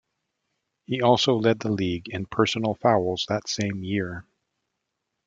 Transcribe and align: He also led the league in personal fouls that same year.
He 0.87 0.99
also 1.03 1.35
led 1.35 1.59
the 1.59 1.69
league 1.71 2.07
in 2.09 2.25
personal 2.25 2.73
fouls 2.73 3.27
that 3.29 3.47
same 3.47 3.83
year. 3.83 4.25